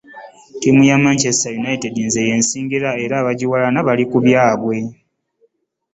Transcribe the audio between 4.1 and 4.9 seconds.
ku byabwe.